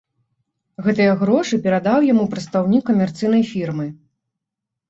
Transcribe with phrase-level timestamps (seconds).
[0.85, 3.87] Гэтыя грошы перадаў яму прадстаўнік камерцыйнай фірмы.